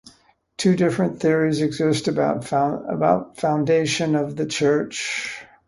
[0.57, 2.43] Two different theories exist about
[3.37, 5.45] foundation of the church.